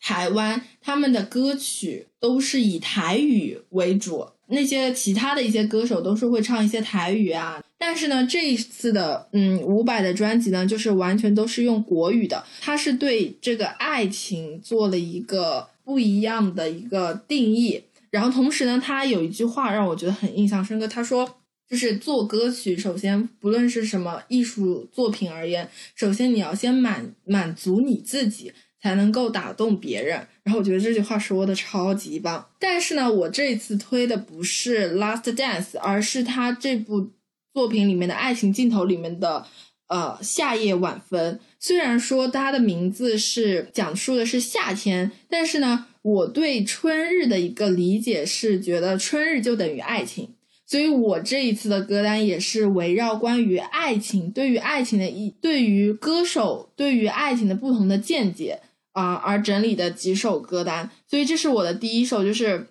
[0.00, 7.62] 台湾他们的歌曲都是以台语为主，那些其他的一些歌手都是会唱一些台语啊。
[7.76, 17.82] 但是呢，这一次的嗯伍佰的专辑呢，就是完全都是用国语的，他是对这个爱情做了一个不一样的一个定义。
[18.10, 21.36] 然后同时呢，他有一句话让我觉得很印象深刻，他说。
[21.70, 28.50] 就是做歌曲，首先不论是什么艺术作品而言，首先你要先满满足你自己，
[28.82, 30.26] 才能够打动别人。
[30.42, 32.46] 然后我觉得这句话说的超级棒。
[32.58, 37.10] 但是呢，我这一次推的不是《Last Dance》，而是他这部
[37.52, 39.46] 作品里面的爱情镜头里面的
[39.88, 41.38] 呃夏夜晚风。
[41.58, 50.34] 虽然说它的名字是讲述的是夏天，但是呢，我对春日的一个理解是觉得春日就等于爱情。
[50.64, 58.60] 所以我这一次的歌单也是围绕关于爱情，对于爱情的一，对于歌手对于爱情的不同的见解
[58.98, 60.90] 啊、而整理的几首歌单。
[61.06, 62.68] 所以这是我的第一首，就是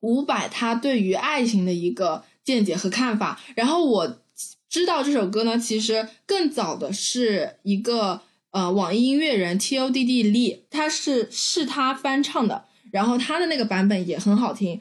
[0.00, 3.40] 伍佰他对于爱情的一个见解和看法。
[3.56, 4.18] 然后我
[4.68, 14.80] 知道这首歌呢，其实更早的是一个呃网易音乐人 T O D D 力，他是是他翻唱的，然后他的那个版本也很好听。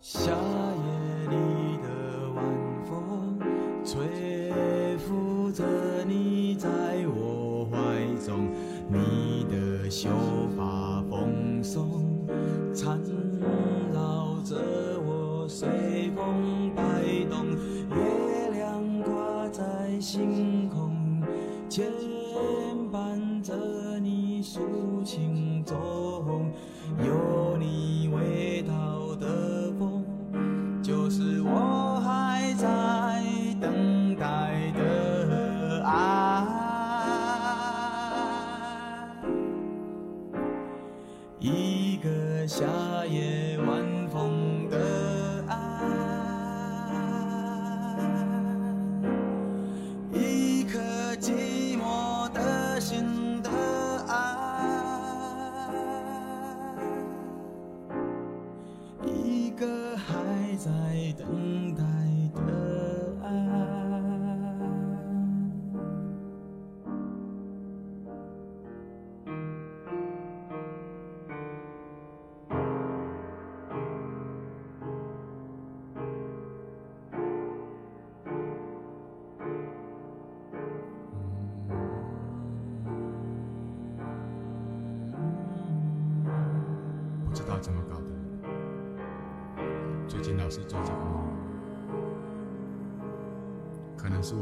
[0.00, 0.32] 夏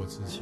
[0.05, 0.41] 自己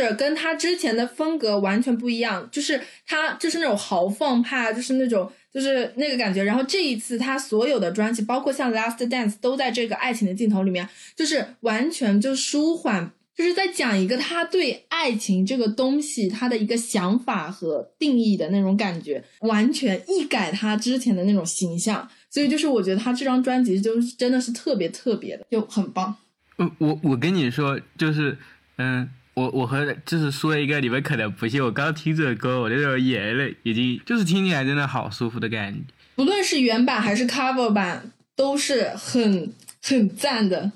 [0.00, 6.42] 是跟他之前的风格完全不一样，就是他就是那种豪放派，就是那种就是那个感觉。
[6.42, 22.08] 然后这一次他所有的专辑，包括像《Last Dance》，都在这个爱情的镜头里面，就是完全就舒缓，就是在讲一个他对爱情这个东西他的一个想法和定义的那种感觉，完全一改他之前的那种形象。
[22.28, 26.16] 所以就是我觉得他这张专辑就是真的是特别特别的，就很棒。
[26.58, 28.36] 嗯我我跟你说，就是，
[28.78, 35.80] 嗯，我我和就是说一个你们可能不信，我刚听这首歌，我那种眼泪已经就是听起来真的好舒服的感觉。
[36.14, 40.70] 不论是原版还是 cover 版，都是很很赞的。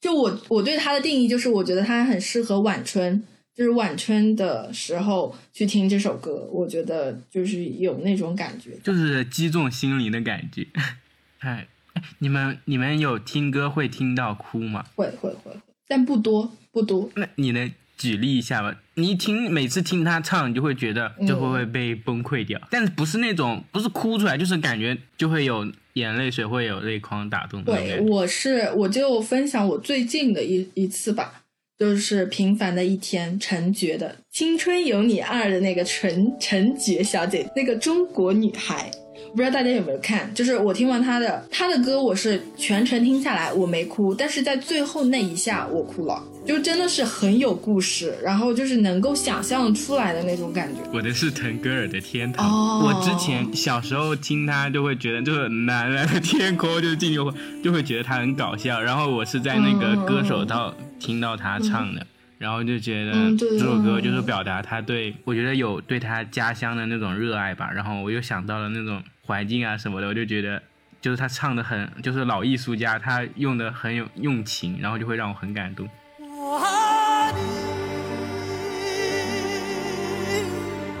[0.00, 3.22] 就我我对它的定义就是，我觉得它很适合晚春，
[3.54, 8.70] 就是晚春的时候去听这首歌，我觉得就是有那种感觉。
[8.82, 10.66] 就是击中心灵的感觉。
[11.40, 14.86] 哎，哎你们你们有听歌会听到哭吗？
[14.94, 15.52] 会会会，
[15.86, 17.10] 但不多不多。
[17.16, 18.74] 那你能举例一下吧？
[18.94, 27.62] 你一听每次听他唱，你就会觉得就会会被崩溃掉，但是不是那种不是哭出来，就是感觉就会有眼泪水，会有泪眶打动。
[27.62, 31.42] 对，我是我就分享我最近的一一次吧，
[31.78, 38.90] 就是《平凡的一天》陈觉的《青春有你二》的那个陈陈觉小姐，那个中国女孩。
[39.30, 40.32] 不知道大家有没有看？
[40.34, 50.80] 就是我听完他的他的歌，我是全程听下来我没哭，但是在最后那一下我哭了，就真的是很有故事，然后就是能够想象出来的那种感觉。
[50.92, 58.80] 我的是腾格尔的《天堂》哦我之前小时候听他就会觉得就是蓝蓝的天空，就是进去会就会觉得他很搞笑。
[58.80, 62.06] 然后我是在那个歌手到听到他唱的，
[62.40, 67.70] 然后就觉得这首歌就是表达他对我觉得有对他家乡的那种热爱吧。
[67.70, 70.62] 然后我又想到了那种环境啊什么的，我就觉得
[71.02, 75.86] 就是他唱的很就是老艺术家，他用的很有用情，然后就会让我很感动。
[76.18, 77.40] 我爱你，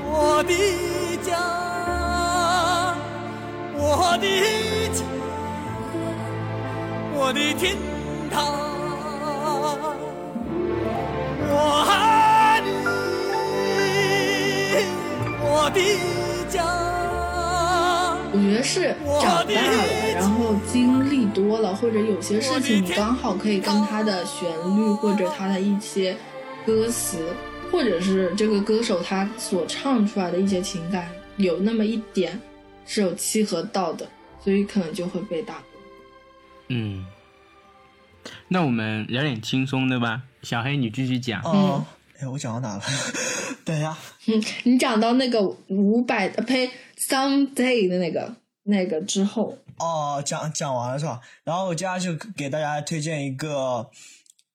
[0.04, 0.52] 我的
[1.22, 1.34] 家，
[3.74, 4.26] 我的
[4.92, 5.02] 家，
[7.14, 7.74] 我的天
[8.30, 8.59] 堂。
[15.60, 15.80] 我的
[16.48, 16.64] 家。
[18.32, 26.16] 我觉得是长大了，然后经历多了，或者有些事情你刚好可以跟他的旋律或者他的一些
[26.64, 27.34] 歌词，
[27.70, 32.40] 或者是这个歌手他所唱出来的一些情感，有那么一点
[32.86, 34.08] 是有契合到的，
[34.42, 35.64] 所以可能就会被打动。
[36.68, 37.04] 嗯，
[38.48, 40.22] 那我们聊点轻松的吧。
[40.42, 41.42] 小黑，你继续讲。
[41.42, 41.84] 哦，
[42.20, 42.82] 哎，我讲到哪了？
[43.64, 43.96] 等一下，
[44.26, 51.20] 嗯，你讲到那个五百呃呸，someday 的那个那个之后，哦，讲讲完了是吧？
[51.44, 53.88] 然后我接下来就给大家推荐一个，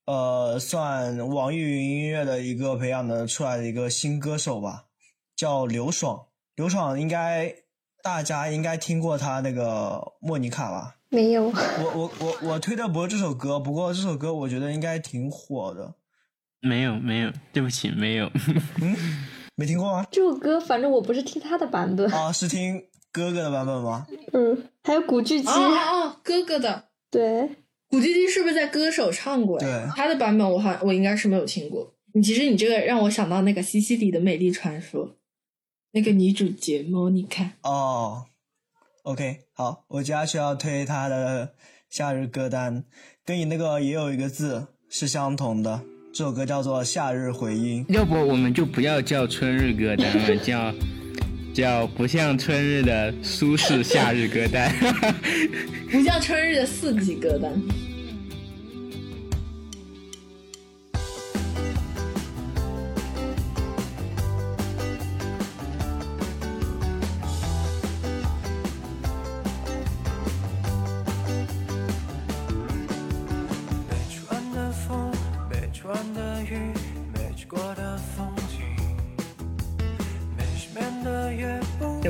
[0.05, 4.85] 呃，算网易云音乐的一个培养的出来的一个新歌手吧，
[5.35, 6.25] 叫刘爽。
[6.55, 7.53] 刘爽应该
[8.03, 10.95] 大家应该听过他那个莫妮卡吧？
[11.09, 15.95] 没有，我我我我推的不是这首歌，不过这首歌我觉得应该挺火的。
[16.65, 18.29] 没有没有，对不起，没有。
[19.55, 20.05] 没听过吗？
[20.11, 24.05] 这首歌反正我不是听他的版本，啊，是听哥哥的版本吗？
[24.33, 27.49] 嗯，还有古巨基，哦哦哦，哥哥的对，
[27.87, 29.65] 古巨基是不是在歌手唱过呀？
[29.65, 31.93] 对他的版本我好我应该是没有听过。
[32.13, 35.15] 你其实你这个让我想到那个西西里的美丽传说，
[35.91, 37.51] 那个女主角莫妮卡。
[37.61, 38.25] 哦
[39.03, 41.53] ，OK，好，我接下去要推他的
[41.89, 42.83] 夏日歌单，
[43.23, 45.81] 跟你那个也有一个字是相同的。
[46.17, 47.85] 这首歌叫做《夏日回音》。
[47.93, 50.73] 要不我们就不要叫春日歌单了，叫
[51.53, 54.73] 叫不像春日的舒适夏日歌单。
[55.91, 57.51] 不像春日的四季歌单。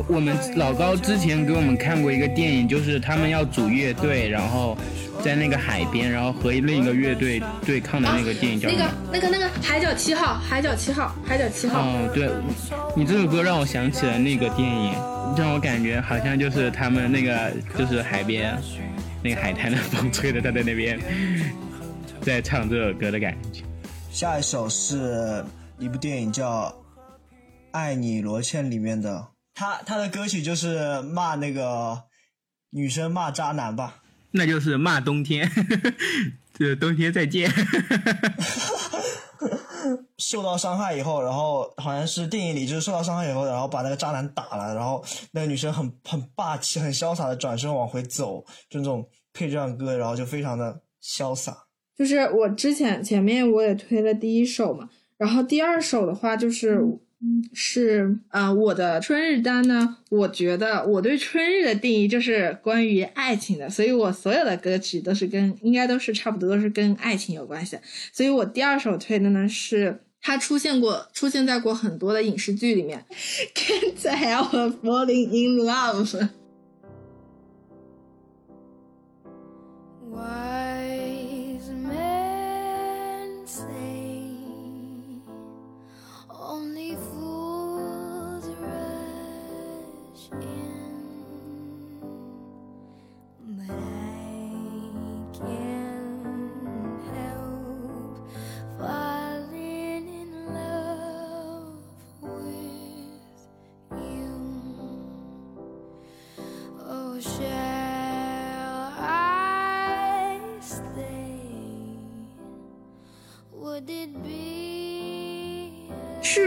[0.08, 4.78] 我们老高之前给我们看过一个电影，就是他们要组乐队，然后
[5.24, 8.92] 在那个海边，然后和另一个乐队对抗的那个电影叫什那个？
[9.14, 11.80] 那个那个海角七号，海角七号，海角七号。
[11.82, 12.30] 哦，对，
[12.96, 14.94] 你这首歌让我想起了那个电影，
[15.36, 18.56] 让我感觉好像就是他们那个就是海边
[19.24, 21.00] 那个海滩的风吹的，他在那边
[22.22, 23.64] 在唱这首歌的感觉。
[24.12, 25.44] 下一首是
[25.80, 26.64] 一部电影叫
[27.72, 32.04] 《爱你罗茜》里面的，他他的歌曲就是骂那个
[32.70, 34.04] 女生骂渣男吧。
[34.32, 35.50] 那就是骂冬天，
[36.54, 37.50] 这冬天再见。
[40.18, 51.56] 受到伤害以后，然后好像是电影里就是受到伤害以后，然后把那个渣男打了，然后那个女生很很霸气、很潇洒的转身往回走，就那种配这样歌，然后就非常的潇洒。
[51.96, 56.82] 就是我之前前面我也推了第一首嘛，然后第二首的话就是
[57.54, 70.02] 是啊、我的春日单呢，我觉得我对春日的定义就是关于爱情的，所以我所有的歌曲都是跟应该都是差不多都是跟爱情有关系的，所以我第二首推的呢是。
[70.28, 73.06] 它出现过，出现在过很多的影视剧里面。
[73.54, 76.30] Can't help falling in love。
[80.12, 81.05] Wise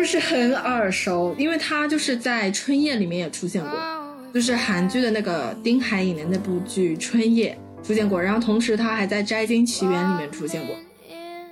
[0.09, 1.35] 是很耳熟？
[1.37, 3.79] 因为他就是在《春夜》里面也出现过，
[4.33, 7.55] 就是韩剧的那个丁海寅的那部剧《春夜》
[7.87, 10.75] 出现过，然后同时他还在《摘金奇缘》里面出现过。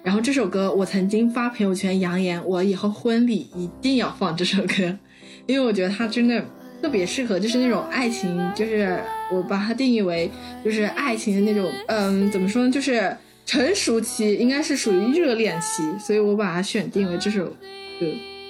[0.03, 4.97] 然后这首歌我曾经发朋友圈扬言，我以后婚礼一定要放这首歌，
[5.45, 6.43] 因为我觉得它真的
[6.81, 8.99] 特别适合，就是那种爱情，就是
[9.31, 10.31] 我把它定义为
[10.65, 18.07] 就是爱情的那种，嗯，怎么说呢，就是成熟期，应该是属于热恋期，所以我把它选定为这首歌。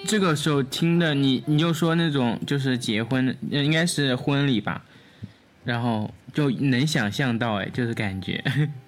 [0.06, 4.82] 这个时候听的你，你就说那种就是结婚，应该是婚礼吧，
[5.64, 8.42] 然后就能想象到，哎，就是感觉。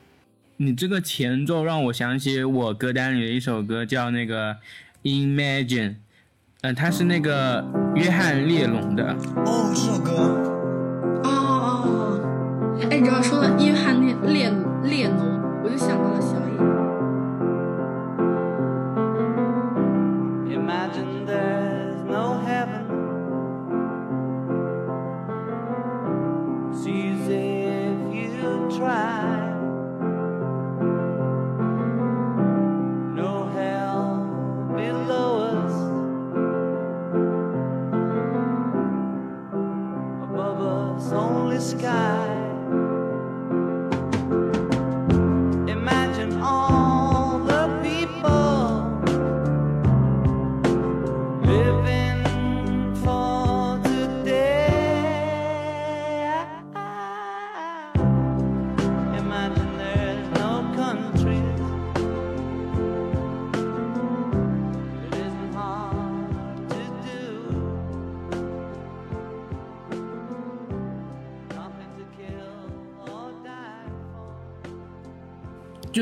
[0.59, 4.55] 你这个前奏让我想起我歌单里的一首歌，叫那个
[5.03, 5.91] 《Imagine》，
[6.63, 7.65] 嗯、它是那个
[7.97, 9.13] 约翰列侬的，
[9.45, 10.13] 哦，这首歌，
[11.25, 12.89] 哦哦哦！
[12.91, 14.68] 哎，你知道说约翰列列侬，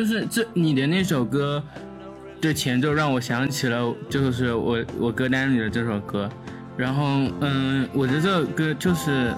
[0.06, 1.60] 就是这你的那首歌
[2.40, 6.30] 的前奏让我想起了，就是我我歌单里的这首歌。
[6.76, 9.34] 然后嗯，我的这首歌就是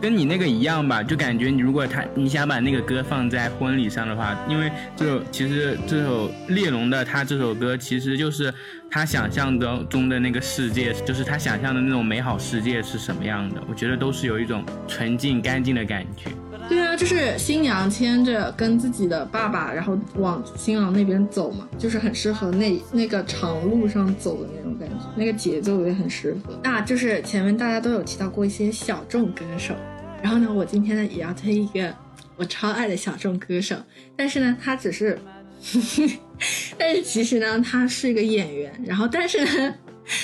[0.00, 8.50] 跟你那个一样吧，就感觉你如果他你想把那个歌放在婚礼上的话，因为这首其实这首列侬的他这首歌其实就是
[8.90, 13.62] 他想象的中的那个世界，就是他想象的那种美好世界是什么样的。
[13.68, 16.30] 我觉得都是有一种纯净干净的感觉。
[16.68, 26.58] 对啊，就是新娘牵着跟自己的爸爸，然后往新郎那边走嘛，就是很适合那那个长路上走的那种感觉，那个节奏也很适合。
[26.62, 29.74] 那就是前面大家都有提到过一些小众歌手，
[30.22, 31.94] 然后呢，我今天呢也要推一个
[32.36, 33.76] 我超爱的小众歌手，
[34.16, 35.18] 但是呢，他只是，
[36.78, 39.74] 但是其实呢，他是一个演员，然后但是呢，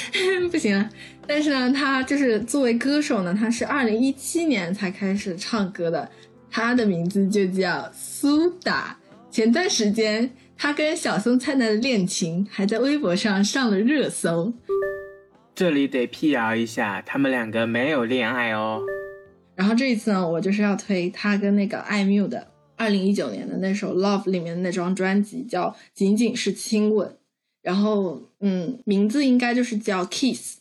[0.50, 0.88] 不行了。
[1.26, 6.08] 但是呢，他就是作为歌手呢，他是二零一七年才开始唱歌的。
[6.50, 8.98] 他的名字就叫苏打。
[9.30, 14.52] 前段时间，他跟小松菜奈的恋情还在微博上上了热搜。
[15.54, 18.80] 这里得辟谣一下，他们两个没有恋爱哦。
[19.54, 22.46] 然后这一次呢，我就是要推他跟那个艾缪的
[22.76, 27.08] 二零一九年的那首《Love》里面的那张专辑，叫《仅仅是亲吻》。
[27.60, 30.57] 然后，嗯，名字应该就是叫《Kiss》。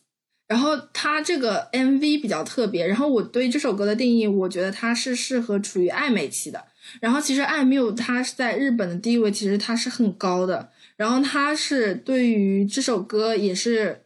[0.48, 6.64] 然后他这个 MV 比较特别，然后我对这首歌的定义，我觉得它是适合处于暧昧期的。
[7.02, 10.72] 然后其实艾缪他是在日本的地位，其实他是很高的。
[10.96, 14.06] 然后他是对于这首歌也是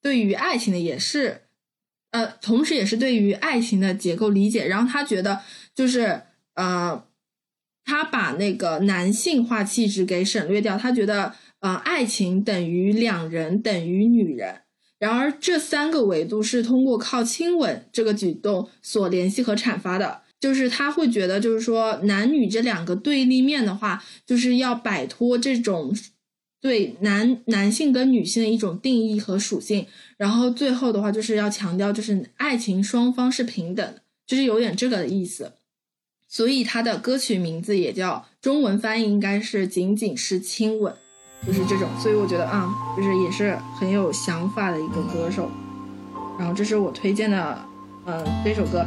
[0.00, 1.42] 对于爱情的也是，
[2.12, 4.68] 呃，同时也是对于爱情的结构理解。
[4.68, 5.40] 然后他觉得
[5.74, 6.22] 就是
[6.54, 7.04] 呃，
[7.84, 14.60] 他把那个男性化气质给省略掉，他觉得呃，爱情等于两人等于女人。
[15.02, 20.20] 然而，这三个维度是通过靠亲吻这个举动所联系和阐发的。
[20.38, 25.92] 就是他会觉得，就是说男女这两个对立面的话，就是要摆脱这种
[26.60, 29.88] 对男男性跟女性的一种定义和属性。
[30.16, 33.94] 然后最后的话，就是要强调，就是爱情双方是平等，
[34.24, 35.54] 就是有点这个意思。
[36.28, 40.94] 所以他的歌曲名字也叫中文翻译应该是仅仅是亲吻。
[41.46, 45.50] 就是这种，所以我觉得啊，就是也是很有想法的一个歌手。
[46.38, 47.58] 然后这是我推荐的，
[48.06, 48.86] 嗯，这首歌。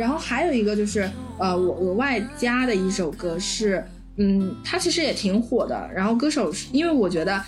[0.00, 1.06] 然后还有一个就是，
[1.38, 3.84] 呃，我额外加的一首歌是，
[4.16, 5.90] 嗯，它其实也挺火的。
[5.94, 7.44] 然后歌手因为我觉得，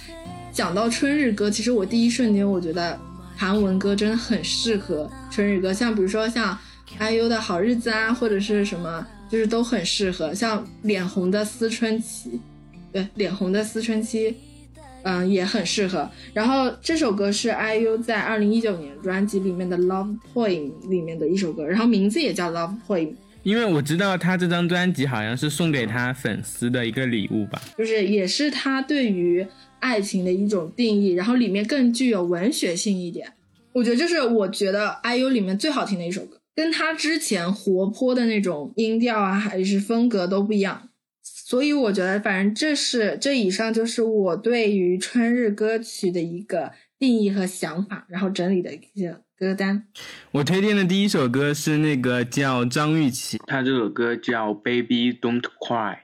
[0.53, 2.98] 讲到春日歌，其实我第一瞬间我觉得
[3.38, 6.57] 韩文歌真的很适合春日歌，像比如说像
[7.00, 10.34] IU 的好日子啊，或者是什么，就是都很适合。
[10.34, 12.38] 像脸红的思春期，
[12.92, 14.36] 对，脸红的思春期。
[15.05, 16.09] 嗯，也很适合。
[16.32, 23.09] 然后这首歌是 IU 在二零一九年专辑里面的《Love Poem》里面的一首歌，然后名字也叫《Love Poem》。
[23.42, 29.44] 因为我知道他这张专辑好像是送给他粉丝的一个礼物吧，就是也是他对于
[29.80, 33.32] 爱情的一种定义，然后里面更具有文学性一点。
[33.72, 40.90] 我觉得这是我觉得 IU 里面最好听的一首歌，跟他之前活泼的那种音调啊，还是风格都不一样。
[41.53, 49.84] 所以我觉得，反正这是这以上就是我对于春日歌曲的一个定义和想法，然后整理的一些歌单。
[50.30, 55.94] 我推荐的第一首歌是那个叫张玉琪，他这首歌叫《Baby Don't Cry》。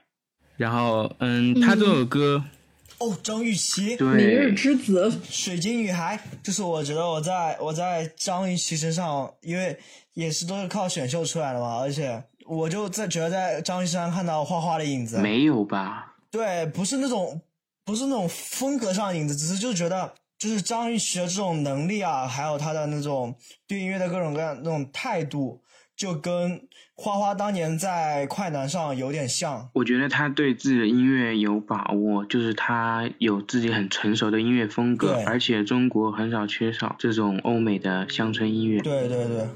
[0.57, 2.43] 然后，嗯，他这首歌
[2.99, 9.75] 哦，张雨绮，明日，之子，水晶女孩，就是我觉得我在我在张雨绮身上，因为
[10.13, 15.19] 也是都是靠选秀出来的嘛，而且我就在觉得在张雨绮身上看到花花的影子。
[15.19, 16.15] 没有吧？
[16.31, 17.39] 对，不是那种
[17.85, 23.35] 不是那种风格上的影子，只是就觉得就是张雨绮的这种能力啊，还有他的那种
[23.67, 25.61] 对音乐的各种各样那种态度，
[25.95, 29.69] 就跟花花当年在快男上有点像。
[29.73, 38.81] 我觉得他对自己的音乐有把握，就是他有自己很成熟的音乐风格，而且中国很少缺少这种欧美的乡村音乐。
[38.81, 39.47] 对对对。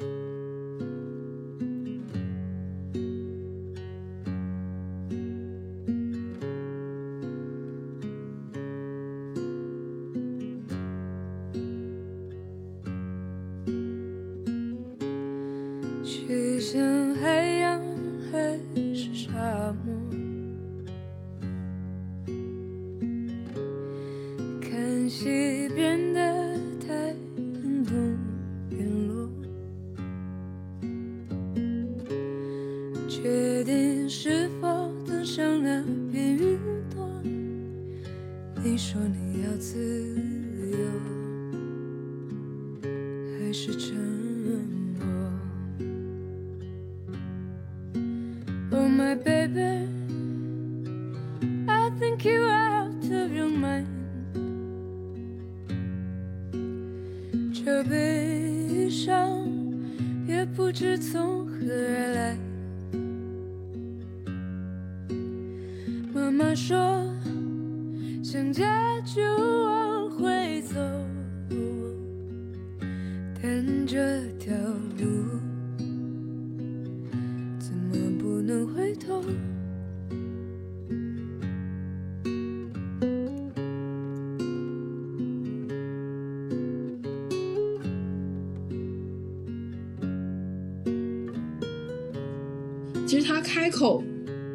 [93.64, 94.04] 开口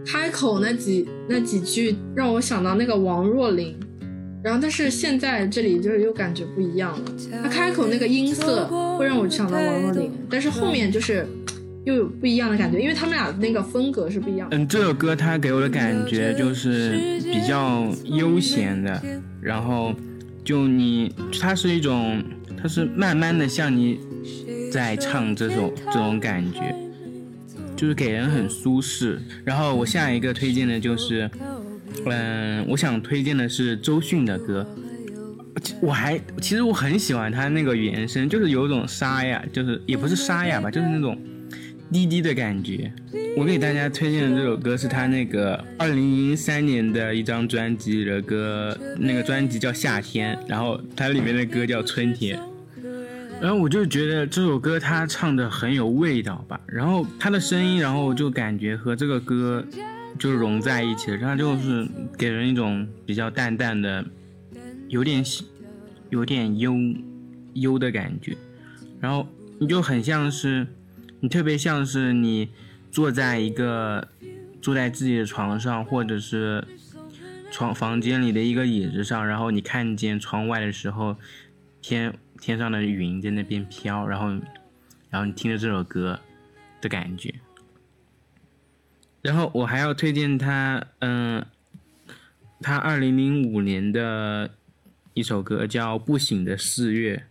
[0.05, 3.75] 开口那几那几句让我想到那个王若琳，
[4.43, 7.05] 然后但是现在这里就是又感觉不一样了。
[7.43, 8.67] 他开口那个音色
[8.99, 11.27] 会让我想到王若琳，但是后面就是
[11.87, 14.47] 又有不一样的感觉，因为他们俩那个风格是不一样。
[14.51, 19.03] 嗯，这首歌它给我的感觉就是比较悠闲的，
[19.41, 19.95] 然后
[20.45, 22.23] 就你，它是一种，
[22.61, 24.01] 它是慢慢的像你
[24.71, 26.75] 在唱这种这种感觉，
[27.79, 29.19] 就是给人很舒适。
[29.45, 31.31] 然后我下一个推荐的就是，
[32.05, 34.67] 嗯，我想推荐的是周迅的歌。
[35.81, 41.17] 我还其实我很喜欢他那个原声，就是有种沙哑，就是也不是沙哑吧，就是那种
[41.93, 42.93] 低低的感觉。
[43.37, 52.39] 我给大家推荐的这首歌是他那个二零零三年的一张专辑的歌，那个专辑叫《夏天》，然后它里面的歌叫《春天》。
[53.41, 59.65] 然后我就觉得这首歌他唱的很有味道吧，然后他的声音，然后就感觉和这个歌
[60.19, 61.87] 就融在一起了，他就是
[62.17, 64.05] 给人一种比较淡淡的，
[64.89, 65.25] 有点
[66.11, 66.75] 有点忧
[67.55, 68.37] 忧的感觉，
[69.01, 69.27] 然后
[69.61, 70.67] 你就很像是
[71.21, 72.49] 你特别像是你
[72.91, 74.09] 坐在一个
[74.61, 76.67] 坐在自己的床上，或者是
[77.53, 81.17] 床房间里的一个椅子上，然后你看见窗外的时候，
[81.81, 84.29] 天天上的云在那边飘，然后
[85.11, 86.19] 然后你听着这首歌
[86.81, 87.35] 的感觉。
[89.21, 91.45] 然后我还要推荐他，嗯，
[92.61, 94.51] 他二零零五年的
[95.15, 97.25] 一首歌叫《不醒的四月》，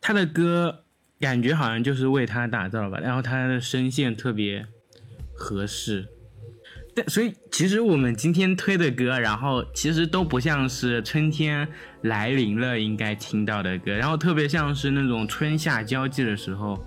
[0.00, 0.84] 他的歌
[1.18, 4.66] 感觉好像就是为他打造吧，然后他的声线特别
[5.34, 6.08] 合适。
[7.00, 11.66] 但所以其实我们今天推的歌，然后其实都不像是春天
[12.02, 16.78] 来临了应该听到的歌，然后特别像是那种春夏交际的时候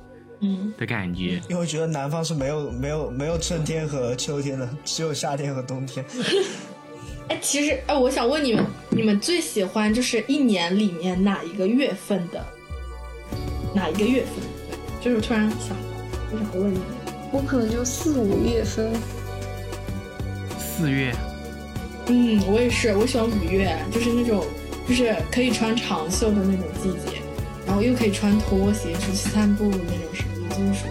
[0.42, 1.42] 嗯，的感觉。
[1.50, 6.06] 因为觉得南方是没有没有没有春天和秋天的，只有夏天和冬天。
[7.30, 12.46] 哎，其实哎，我想问你们，你们最喜欢就是一年里面哪一个月份的？
[13.74, 14.34] 哪一个月份？
[15.02, 15.76] 就是突然想，
[16.32, 16.88] 我想问你们。
[17.32, 18.92] 我可能就四五月份，
[20.76, 21.14] 四月，
[22.08, 24.44] 嗯，我也是，我喜欢五月，就是那种
[24.90, 27.22] 就是可以穿长袖的那种季节，
[27.66, 30.86] 然后又可以穿拖鞋出去散步的那种时候，就是